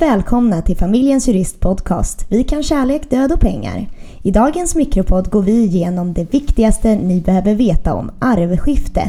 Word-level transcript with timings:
Varmt 0.00 0.12
välkomna 0.12 0.62
till 0.62 0.76
Familjens 0.76 1.28
Jurist 1.28 1.60
Podcast. 1.60 2.26
Vi 2.28 2.44
kan 2.44 2.62
kärlek, 2.62 3.10
död 3.10 3.32
och 3.32 3.40
pengar. 3.40 3.88
I 4.22 4.30
dagens 4.30 4.74
mikropodd 4.74 5.30
går 5.30 5.42
vi 5.42 5.52
igenom 5.52 6.12
det 6.12 6.34
viktigaste 6.34 6.94
ni 6.96 7.20
behöver 7.20 7.54
veta 7.54 7.94
om 7.94 8.10
arvskifte. 8.18 9.02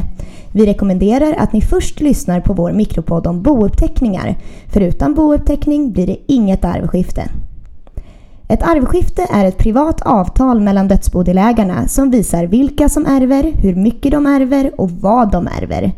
Vi 0.52 0.66
rekommenderar 0.66 1.34
att 1.38 1.52
ni 1.52 1.60
först 1.60 2.00
lyssnar 2.00 2.40
på 2.40 2.52
vår 2.52 2.72
mikropodd 2.72 3.26
om 3.26 3.42
bouppteckningar. 3.42 4.38
För 4.72 4.80
utan 4.80 5.14
bouppteckning 5.14 5.92
blir 5.92 6.06
det 6.06 6.16
inget 6.26 6.64
arvskifte. 6.64 7.28
Ett 8.48 8.62
arvskifte 8.62 9.26
är 9.30 9.44
ett 9.44 9.58
privat 9.58 10.02
avtal 10.02 10.60
mellan 10.60 10.88
dödsbodelägarna 10.88 11.88
som 11.88 12.10
visar 12.10 12.44
vilka 12.44 12.88
som 12.88 13.06
ärver, 13.06 13.52
hur 13.62 13.74
mycket 13.74 14.12
de 14.12 14.26
ärver 14.26 14.80
och 14.80 14.90
vad 14.90 15.30
de 15.30 15.46
ärver. 15.46 15.92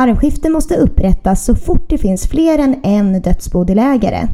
Arvskifte 0.00 0.48
måste 0.48 0.76
upprättas 0.76 1.44
så 1.44 1.54
fort 1.54 1.84
det 1.88 1.98
finns 1.98 2.26
fler 2.26 2.58
än 2.58 2.76
en 2.82 3.22
dödsbodelägare. 3.22 4.28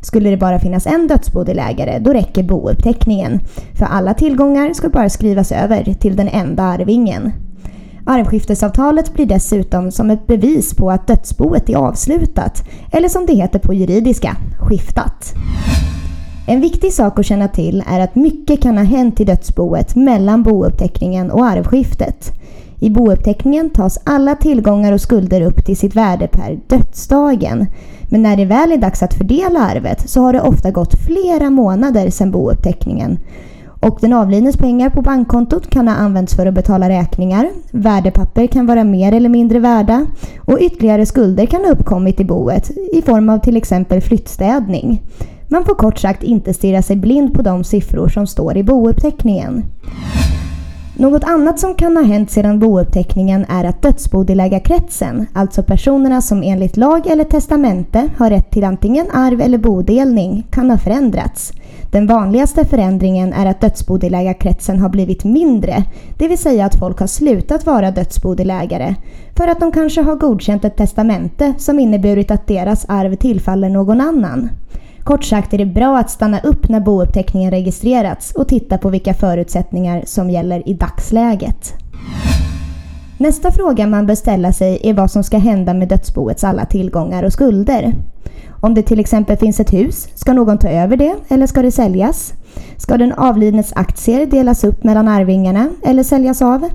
Skulle 0.00 0.30
det 0.30 0.36
bara 0.36 0.58
finnas 0.58 0.86
en 0.86 1.08
dödsbodelägare, 1.08 1.98
då 1.98 2.12
räcker 2.12 2.42
bouppteckningen. 2.42 3.40
För 3.78 3.84
alla 3.84 4.14
tillgångar 4.14 4.72
ska 4.72 4.88
bara 4.88 5.10
skrivas 5.10 5.52
över 5.52 5.94
till 5.94 6.16
den 6.16 6.28
enda 6.28 6.62
arvingen. 6.62 7.32
Arvskiftesavtalet 8.06 9.14
blir 9.14 9.26
dessutom 9.26 9.90
som 9.90 10.10
ett 10.10 10.26
bevis 10.26 10.74
på 10.74 10.90
att 10.90 11.06
dödsboet 11.06 11.68
är 11.68 11.76
avslutat, 11.76 12.64
eller 12.92 13.08
som 13.08 13.26
det 13.26 13.34
heter 13.34 13.58
på 13.58 13.74
juridiska, 13.74 14.36
skiftat. 14.60 15.34
En 16.46 16.60
viktig 16.60 16.92
sak 16.92 17.18
att 17.18 17.26
känna 17.26 17.48
till 17.48 17.84
är 17.86 18.00
att 18.00 18.14
mycket 18.14 18.62
kan 18.62 18.78
ha 18.78 18.84
hänt 18.84 19.20
i 19.20 19.24
dödsboet 19.24 19.96
mellan 19.96 20.42
bouppteckningen 20.42 21.30
och 21.30 21.46
arvskiftet. 21.46 22.32
I 22.80 22.90
bouppteckningen 22.90 23.70
tas 23.70 23.98
alla 24.04 24.34
tillgångar 24.34 24.92
och 24.92 25.00
skulder 25.00 25.40
upp 25.40 25.64
till 25.64 25.76
sitt 25.76 25.96
värde 25.96 26.28
per 26.28 26.58
dödsdagen. 26.66 27.66
Men 28.10 28.22
när 28.22 28.36
det 28.36 28.44
väl 28.44 28.72
är 28.72 28.76
dags 28.76 29.02
att 29.02 29.14
fördela 29.14 29.60
arvet 29.60 30.10
så 30.10 30.20
har 30.20 30.32
det 30.32 30.40
ofta 30.40 30.70
gått 30.70 30.94
flera 31.06 31.50
månader 31.50 32.10
sedan 32.10 32.30
bouppteckningen. 32.30 33.18
Och 33.80 33.98
den 34.00 34.12
avlidnes 34.12 34.56
pengar 34.56 34.90
på 34.90 35.02
bankkontot 35.02 35.70
kan 35.70 35.88
ha 35.88 35.94
använts 35.94 36.36
för 36.36 36.46
att 36.46 36.54
betala 36.54 36.88
räkningar, 36.88 37.50
värdepapper 37.70 38.46
kan 38.46 38.66
vara 38.66 38.84
mer 38.84 39.12
eller 39.12 39.28
mindre 39.28 39.58
värda 39.58 40.06
och 40.38 40.58
ytterligare 40.60 41.06
skulder 41.06 41.46
kan 41.46 41.64
ha 41.64 41.70
uppkommit 41.70 42.20
i 42.20 42.24
boet 42.24 42.70
i 42.92 43.02
form 43.02 43.28
av 43.28 43.38
till 43.38 43.56
exempel 43.56 44.00
flyttstädning. 44.00 45.02
Man 45.48 45.64
får 45.64 45.74
kort 45.74 45.98
sagt 45.98 46.22
inte 46.22 46.54
stirra 46.54 46.82
sig 46.82 46.96
blind 46.96 47.34
på 47.34 47.42
de 47.42 47.64
siffror 47.64 48.08
som 48.08 48.26
står 48.26 48.56
i 48.56 48.62
bouppteckningen. 48.62 49.64
Något 51.00 51.24
annat 51.24 51.58
som 51.58 51.74
kan 51.74 51.96
ha 51.96 52.04
hänt 52.04 52.30
sedan 52.30 52.58
bouppteckningen 52.58 53.46
är 53.48 53.64
att 53.64 53.82
dödsbodelägarkretsen, 53.82 55.26
alltså 55.32 55.62
personerna 55.62 56.20
som 56.22 56.42
enligt 56.42 56.76
lag 56.76 57.06
eller 57.06 57.24
testamente 57.24 58.08
har 58.16 58.30
rätt 58.30 58.50
till 58.50 58.64
antingen 58.64 59.06
arv 59.12 59.40
eller 59.40 59.58
bodelning, 59.58 60.46
kan 60.50 60.70
ha 60.70 60.78
förändrats. 60.78 61.52
Den 61.90 62.06
vanligaste 62.06 62.64
förändringen 62.64 63.32
är 63.32 63.46
att 63.46 63.60
dödsbodelägarkretsen 63.60 64.78
har 64.78 64.88
blivit 64.88 65.24
mindre, 65.24 65.84
det 66.18 66.28
vill 66.28 66.38
säga 66.38 66.64
att 66.64 66.78
folk 66.78 67.00
har 67.00 67.06
slutat 67.06 67.66
vara 67.66 67.90
dödsbodelägare 67.90 68.94
för 69.36 69.48
att 69.48 69.60
de 69.60 69.72
kanske 69.72 70.02
har 70.02 70.16
godkänt 70.16 70.64
ett 70.64 70.76
testamente 70.76 71.54
som 71.58 71.78
inneburit 71.78 72.30
att 72.30 72.46
deras 72.46 72.84
arv 72.88 73.14
tillfaller 73.14 73.68
någon 73.68 74.00
annan. 74.00 74.50
Kort 75.08 75.24
sagt 75.24 75.54
är 75.54 75.58
det 75.58 75.66
bra 75.66 75.98
att 75.98 76.10
stanna 76.10 76.40
upp 76.40 76.68
när 76.68 76.80
bouppteckningen 76.80 77.50
registrerats 77.50 78.32
och 78.32 78.48
titta 78.48 78.78
på 78.78 78.90
vilka 78.90 79.14
förutsättningar 79.14 80.02
som 80.06 80.30
gäller 80.30 80.68
i 80.68 80.74
dagsläget. 80.74 81.74
Nästa 83.18 83.52
fråga 83.52 83.86
man 83.86 84.06
bör 84.06 84.14
ställa 84.14 84.52
sig 84.52 84.80
är 84.82 84.94
vad 84.94 85.10
som 85.10 85.24
ska 85.24 85.38
hända 85.38 85.74
med 85.74 85.88
dödsboets 85.88 86.44
alla 86.44 86.64
tillgångar 86.64 87.22
och 87.22 87.32
skulder. 87.32 87.94
Om 88.60 88.74
det 88.74 88.82
till 88.82 89.00
exempel 89.00 89.36
finns 89.36 89.60
ett 89.60 89.72
hus, 89.72 90.08
ska 90.14 90.32
någon 90.32 90.58
ta 90.58 90.68
över 90.68 90.96
det 90.96 91.14
eller 91.28 91.46
ska 91.46 91.62
det 91.62 91.72
säljas? 91.72 92.34
Ska 92.76 92.96
den 92.96 93.12
avlidnes 93.12 93.72
aktier 93.76 94.26
delas 94.26 94.64
upp 94.64 94.84
mellan 94.84 95.08
arvingarna 95.08 95.68
eller 95.84 96.02
säljas 96.02 96.42
av? 96.42 96.68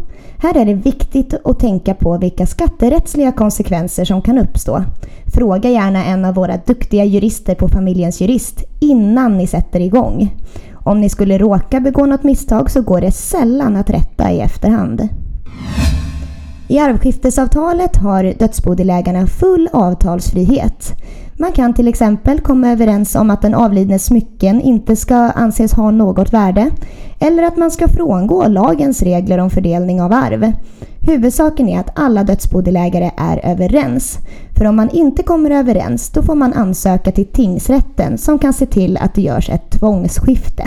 Här 0.44 0.58
är 0.58 0.66
det 0.66 0.74
viktigt 0.74 1.34
att 1.44 1.59
tänka 1.59 1.94
på 1.94 2.18
vilka 2.18 2.46
skatterättsliga 2.46 3.31
konsekvenser 3.31 4.06
som 4.06 4.22
kan 4.22 4.38
uppstå. 4.38 4.84
Fråga 5.34 5.70
gärna 5.70 6.06
en 6.06 6.26
av 6.26 6.36
våra 6.36 6.58
duktiga 6.58 7.06
jurister 7.06 7.56
på 7.56 7.68
Familjens 7.68 8.22
Jurist 8.22 8.64
innan 8.80 9.38
ni 9.38 9.48
sätter 9.48 9.80
igång. 9.80 10.36
Om 10.74 11.02
ni 11.02 11.09
skulle 11.09 11.38
råka 11.38 11.80
begå 11.80 12.06
något 12.06 12.24
misstag 12.24 12.72
så 12.72 12.81
går 12.81 13.02
det 13.02 13.12
sällan 13.12 13.76
att 13.76 13.90
rätta 13.90 14.31
i 14.31 14.40
efterhand. 14.40 15.08
I 16.68 16.80
arvskiftesavtalet 16.80 17.96
har 17.96 18.34
dödsbodelägarna 18.40 19.28
full 19.28 19.70
avtalsfrihet. 19.74 20.94
Man 21.38 21.51
kan 21.51 21.73
till 21.73 21.88
exempel 21.88 22.39
komma 22.39 22.69
överens 22.69 23.16
om 23.16 23.29
att 23.29 23.41
den 23.41 23.53
avlidnes 23.53 24.05
smycken 24.05 24.61
inte 24.61 24.95
ska 24.95 25.16
anses 25.16 25.73
ha 25.73 25.91
något 25.91 26.33
värde 26.33 26.69
eller 27.19 27.44
att 27.44 27.57
man 27.57 27.71
ska 27.71 27.88
frångå 27.88 28.47
lagens 28.47 29.01
regler 29.01 29.38
om 29.38 29.49
fördelning 29.49 30.01
av 30.01 30.13
arv. 30.13 30.51
Huvudsaken 31.01 31.69
är 31.69 31.79
att 31.79 31.99
alla 31.99 32.23
dödsbodelägare 32.23 33.11
är 33.17 33.51
överens. 33.51 34.17
För 34.57 34.66
om 34.66 34.75
man 34.75 34.89
inte 34.89 35.23
kommer 35.23 35.51
överens 35.51 36.09
då 36.09 36.21
får 36.21 36.35
man 36.35 36.53
ansöka 36.53 37.11
till 37.11 37.25
tingsrätten 37.25 38.17
som 38.17 38.39
kan 38.39 38.53
se 38.53 38.65
till 38.65 38.97
att 38.97 39.15
det 39.15 39.21
görs 39.21 39.50
ett 39.50 39.71
tvångsskifte. 39.71 40.63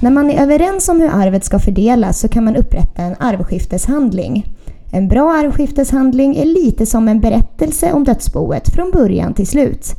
När 0.00 0.10
man 0.10 0.30
är 0.30 0.42
överens 0.42 0.88
om 0.88 1.00
hur 1.00 1.08
arvet 1.08 1.44
ska 1.44 1.58
fördelas 1.58 2.20
så 2.20 2.28
kan 2.28 2.44
man 2.44 2.56
upprätta 2.56 3.02
en 3.02 3.14
arvskifteshandling. 3.18 4.53
En 4.94 5.08
bra 5.08 5.32
arvskifteshandling 5.32 6.36
är 6.36 6.44
lite 6.44 6.86
som 6.86 7.08
en 7.08 7.20
berättelse 7.20 7.92
om 7.92 8.04
dödsboet 8.04 8.74
från 8.74 8.90
början 8.90 9.34
till 9.34 9.46
slut. 9.46 9.94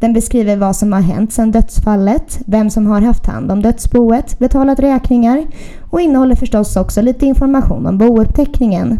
Den 0.00 0.12
beskriver 0.12 0.56
vad 0.56 0.76
som 0.76 0.92
har 0.92 1.00
hänt 1.00 1.32
sedan 1.32 1.50
dödsfallet, 1.50 2.40
vem 2.46 2.70
som 2.70 2.86
har 2.86 3.00
haft 3.00 3.26
hand 3.26 3.52
om 3.52 3.62
dödsboet, 3.62 4.38
betalat 4.38 4.80
räkningar 4.80 5.46
och 5.90 6.00
innehåller 6.00 6.34
förstås 6.34 6.76
också 6.76 7.02
lite 7.02 7.26
information 7.26 7.86
om 7.86 7.98
bouppteckningen. 7.98 8.98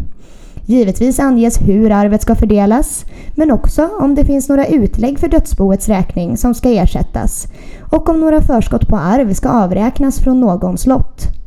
Givetvis 0.66 1.20
anges 1.20 1.60
hur 1.60 1.90
arvet 1.90 2.22
ska 2.22 2.34
fördelas, 2.34 3.04
men 3.36 3.50
också 3.50 3.88
om 4.00 4.14
det 4.14 4.24
finns 4.24 4.48
några 4.48 4.66
utlägg 4.66 5.18
för 5.18 5.28
dödsboets 5.28 5.88
räkning 5.88 6.36
som 6.36 6.54
ska 6.54 6.68
ersättas 6.68 7.46
och 7.92 8.08
om 8.08 8.20
några 8.20 8.42
förskott 8.42 8.88
på 8.88 8.96
arv 8.96 9.32
ska 9.34 9.48
avräknas 9.48 10.18
från 10.18 10.40
någons 10.40 10.86
lott. 10.86 11.37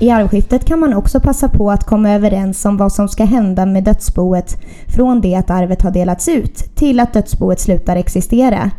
I 0.00 0.10
arvskiftet 0.10 0.64
kan 0.64 0.80
man 0.80 0.94
också 0.94 1.20
passa 1.20 1.48
på 1.48 1.70
att 1.70 1.84
komma 1.84 2.10
överens 2.10 2.64
om 2.64 2.76
vad 2.76 2.92
som 2.92 3.08
ska 3.08 3.24
hända 3.24 3.66
med 3.66 3.84
dödsboet 3.84 4.56
från 4.86 5.20
det 5.20 5.34
att 5.34 5.50
arvet 5.50 5.82
har 5.82 5.90
delats 5.90 6.28
ut 6.28 6.56
till 6.74 7.00
att 7.00 7.12
dödsboet 7.12 7.60
slutar 7.60 7.96
existera. 7.96 8.70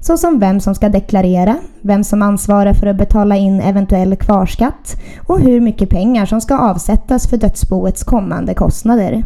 Såsom 0.00 0.38
vem 0.38 0.60
som 0.60 0.74
ska 0.74 0.88
deklarera, 0.88 1.56
vem 1.80 2.04
som 2.04 2.22
ansvarar 2.22 2.72
för 2.72 2.86
att 2.86 2.96
betala 2.96 3.36
in 3.36 3.60
eventuell 3.60 4.16
kvarskatt 4.16 4.96
och 5.26 5.40
hur 5.40 5.60
mycket 5.60 5.90
pengar 5.90 6.26
som 6.26 6.40
ska 6.40 6.58
avsättas 6.58 7.26
för 7.26 7.36
dödsboets 7.36 8.04
kommande 8.04 8.54
kostnader. 8.54 9.24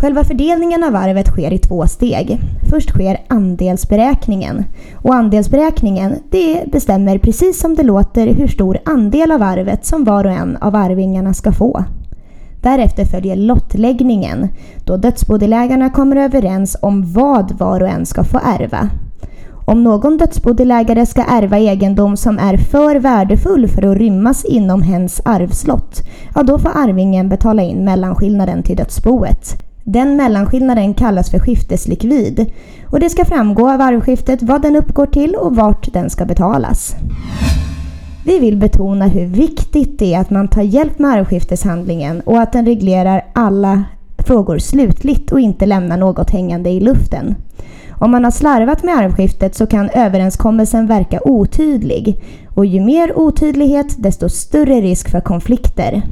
Själva 0.00 0.24
fördelningen 0.24 0.84
av 0.84 0.96
arvet 0.96 1.26
sker 1.26 1.52
i 1.52 1.58
två 1.58 1.86
steg. 1.86 2.40
Först 2.70 2.90
sker 2.90 3.20
andelsberäkningen. 3.28 4.64
Och 4.94 5.14
andelsberäkningen 5.14 6.14
det 6.30 6.72
bestämmer 6.72 7.18
precis 7.18 7.60
som 7.60 7.74
det 7.74 7.82
låter 7.82 8.26
hur 8.26 8.48
stor 8.48 8.78
andel 8.84 9.32
av 9.32 9.42
arvet 9.42 9.86
som 9.86 10.04
var 10.04 10.24
och 10.24 10.32
en 10.32 10.56
av 10.56 10.76
arvingarna 10.76 11.34
ska 11.34 11.52
få. 11.52 11.84
Därefter 12.62 13.04
följer 13.04 13.36
lottläggningen 13.36 14.48
då 14.84 14.96
dödsbodelägarna 14.96 15.90
kommer 15.90 16.16
överens 16.16 16.76
om 16.82 17.12
vad 17.12 17.58
var 17.58 17.82
och 17.82 17.88
en 17.88 18.06
ska 18.06 18.24
få 18.24 18.38
ärva. 18.44 18.88
Om 19.64 19.84
någon 19.84 20.18
dödsbodelägare 20.18 21.06
ska 21.06 21.22
ärva 21.22 21.58
egendom 21.58 22.16
som 22.16 22.38
är 22.38 22.56
för 22.56 22.96
värdefull 22.96 23.68
för 23.68 23.82
att 23.82 23.98
rymmas 23.98 24.44
inom 24.44 24.82
hens 24.82 25.20
arvslott, 25.24 26.02
ja 26.34 26.42
då 26.42 26.58
får 26.58 26.70
arvingen 26.74 27.28
betala 27.28 27.62
in 27.62 27.84
mellanskillnaden 27.84 28.62
till 28.62 28.76
dödsboet. 28.76 29.65
Den 29.88 30.16
mellanskillnaden 30.16 30.94
kallas 30.94 31.30
för 31.30 31.38
skifteslikvid 31.38 32.52
och 32.90 33.00
det 33.00 33.10
ska 33.10 33.24
framgå 33.24 33.70
av 33.70 33.80
arvskiftet 33.80 34.42
vad 34.42 34.62
den 34.62 34.76
uppgår 34.76 35.06
till 35.06 35.34
och 35.34 35.56
vart 35.56 35.92
den 35.92 36.10
ska 36.10 36.24
betalas. 36.24 36.96
Vi 38.24 38.38
vill 38.38 38.56
betona 38.56 39.06
hur 39.06 39.26
viktigt 39.26 39.98
det 39.98 40.14
är 40.14 40.20
att 40.20 40.30
man 40.30 40.48
tar 40.48 40.62
hjälp 40.62 40.98
med 40.98 41.10
arvskifteshandlingen 41.10 42.20
och 42.20 42.40
att 42.40 42.52
den 42.52 42.66
reglerar 42.66 43.24
alla 43.32 43.84
frågor 44.18 44.58
slutligt 44.58 45.32
och 45.32 45.40
inte 45.40 45.66
lämnar 45.66 45.96
något 45.96 46.30
hängande 46.30 46.70
i 46.70 46.80
luften. 46.80 47.34
Om 47.90 48.10
man 48.10 48.24
har 48.24 48.30
slarvat 48.30 48.82
med 48.82 48.98
arvskiftet 48.98 49.54
så 49.54 49.66
kan 49.66 49.90
överenskommelsen 49.90 50.86
verka 50.86 51.20
otydlig 51.24 52.24
och 52.54 52.66
ju 52.66 52.80
mer 52.80 53.18
otydlighet 53.18 53.94
desto 53.98 54.28
större 54.28 54.80
risk 54.80 55.10
för 55.10 55.20
konflikter. 55.20 56.02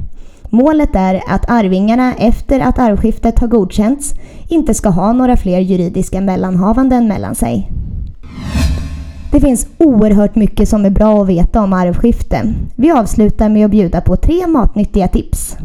Målet 0.49 0.95
är 0.95 1.21
att 1.27 1.49
arvingarna 1.49 2.13
efter 2.13 2.59
att 2.59 2.79
arvskiftet 2.79 3.39
har 3.39 3.47
godkänts 3.47 4.13
inte 4.49 4.73
ska 4.73 4.89
ha 4.89 5.13
några 5.13 5.37
fler 5.37 5.59
juridiska 5.59 6.21
mellanhavanden 6.21 7.07
mellan 7.07 7.35
sig. 7.35 7.71
Det 9.31 9.41
finns 9.41 9.67
oerhört 9.77 10.35
mycket 10.35 10.69
som 10.69 10.85
är 10.85 10.89
bra 10.89 11.21
att 11.21 11.27
veta 11.27 11.61
om 11.61 11.73
arvskifte. 11.73 12.53
Vi 12.75 12.91
avslutar 12.91 13.49
med 13.49 13.65
att 13.65 13.71
bjuda 13.71 14.01
på 14.01 14.15
tre 14.15 14.47
matnyttiga 14.47 15.07
tips. 15.07 15.57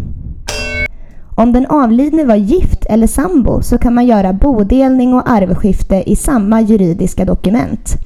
Om 1.34 1.52
den 1.52 1.66
avlidne 1.66 2.24
var 2.24 2.36
gift 2.36 2.86
eller 2.86 3.06
sambo 3.06 3.62
så 3.62 3.78
kan 3.78 3.94
man 3.94 4.06
göra 4.06 4.32
bodelning 4.32 5.14
och 5.14 5.30
arvskifte 5.30 6.02
i 6.06 6.16
samma 6.16 6.60
juridiska 6.60 7.24
dokument. 7.24 7.96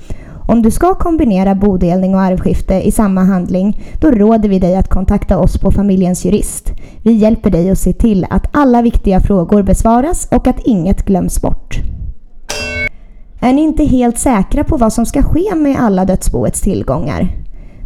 Om 0.48 0.62
du 0.62 0.70
ska 0.70 0.94
kombinera 0.94 1.54
bodelning 1.54 2.14
och 2.14 2.20
arvskifte 2.20 2.74
i 2.74 2.92
samma 2.92 3.24
handling, 3.24 3.80
då 4.00 4.10
råder 4.10 4.48
vi 4.48 4.58
dig 4.58 4.76
att 4.76 4.88
kontakta 4.88 5.38
oss 5.38 5.58
på 5.58 5.70
Familjens 5.70 6.24
Jurist. 6.24 6.72
Vi 7.02 7.12
hjälper 7.12 7.50
dig 7.50 7.70
att 7.70 7.78
se 7.78 7.92
till 7.92 8.26
att 8.30 8.48
alla 8.52 8.82
viktiga 8.82 9.20
frågor 9.20 9.62
besvaras 9.62 10.28
och 10.30 10.46
att 10.46 10.60
inget 10.64 11.04
glöms 11.04 11.42
bort. 11.42 11.78
Är 13.40 13.52
ni 13.52 13.62
inte 13.62 13.84
helt 13.84 14.18
säkra 14.18 14.64
på 14.64 14.76
vad 14.76 14.92
som 14.92 15.06
ska 15.06 15.22
ske 15.22 15.54
med 15.54 15.76
alla 15.80 16.04
dödsboets 16.04 16.60
tillgångar? 16.60 17.28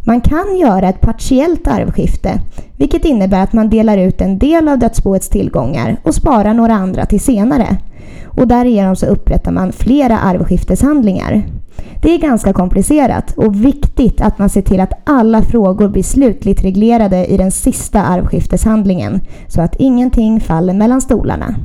Man 0.05 0.21
kan 0.21 0.57
göra 0.57 0.89
ett 0.89 1.01
partiellt 1.01 1.67
arvskifte, 1.67 2.41
vilket 2.77 3.05
innebär 3.05 3.43
att 3.43 3.53
man 3.53 3.69
delar 3.69 3.97
ut 3.97 4.21
en 4.21 4.39
del 4.39 4.67
av 4.67 4.79
dödsboets 4.79 5.29
tillgångar 5.29 5.97
och 6.03 6.15
sparar 6.15 6.53
några 6.53 6.73
andra 6.73 7.05
till 7.05 7.19
senare. 7.19 7.77
Och 8.25 8.47
därigenom 8.47 8.95
så 8.95 9.05
upprättar 9.05 9.51
man 9.51 9.71
flera 9.71 10.19
arvskifteshandlingar. 10.19 11.43
Det 12.01 12.13
är 12.13 12.17
ganska 12.17 12.53
komplicerat 12.53 13.37
och 13.37 13.65
viktigt 13.65 14.21
att 14.21 14.39
man 14.39 14.49
ser 14.49 14.61
till 14.61 14.79
att 14.79 15.01
alla 15.03 15.41
frågor 15.41 15.87
blir 15.87 16.03
slutligt 16.03 16.63
reglerade 16.63 17.25
i 17.25 17.37
den 17.37 17.51
sista 17.51 18.03
arvskifteshandlingen 18.03 19.21
så 19.47 19.61
att 19.61 19.75
ingenting 19.75 20.39
faller 20.39 20.73
mellan 20.73 21.01
stolarna. 21.01 21.55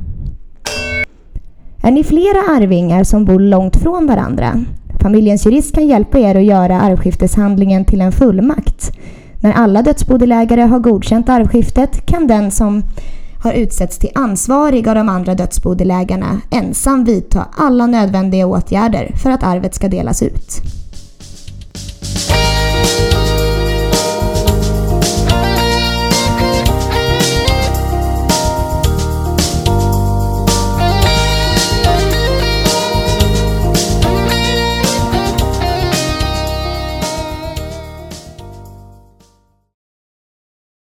Är 1.83 1.91
ni 1.91 2.03
flera 2.03 2.39
arvingar 2.39 3.03
som 3.03 3.25
bor 3.25 3.39
långt 3.39 3.75
från 3.75 4.07
varandra? 4.07 4.65
Familjens 5.01 5.45
jurist 5.45 5.75
kan 5.75 5.87
hjälpa 5.87 6.19
er 6.19 6.35
att 6.35 6.45
göra 6.45 6.81
arvskifteshandlingen 6.81 7.85
till 7.85 8.01
en 8.01 8.11
fullmakt. 8.11 8.91
När 9.41 9.53
alla 9.53 9.81
dödsbodelägare 9.81 10.61
har 10.61 10.79
godkänt 10.79 11.29
arvskiftet 11.29 12.05
kan 12.05 12.27
den 12.27 12.51
som 12.51 12.83
har 13.45 13.53
utsetts 13.53 13.97
till 13.97 14.11
ansvarig 14.15 14.87
av 14.87 14.95
de 14.95 15.09
andra 15.09 15.35
dödsbodelägarna 15.35 16.41
ensam 16.51 17.03
vidta 17.03 17.47
alla 17.57 17.87
nödvändiga 17.87 18.47
åtgärder 18.47 19.11
för 19.23 19.29
att 19.29 19.43
arvet 19.43 19.75
ska 19.75 19.87
delas 19.87 20.21
ut. 20.21 20.61